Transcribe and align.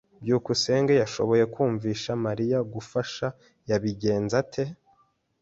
"byukusenge 0.21 0.93
yashoboye 1.01 1.43
kumvisha 1.53 2.11
Mariya 2.25 2.59
gufasha." 2.73 3.27
"Yabigenze 3.69 4.33
ate?" 4.41 4.63